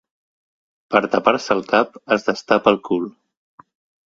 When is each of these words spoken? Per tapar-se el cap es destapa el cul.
Per 0.95 1.01
tapar-se 1.15 1.53
el 1.57 1.61
cap 1.75 2.01
es 2.17 2.27
destapa 2.31 2.75
el 2.75 2.81
cul. 2.89 3.07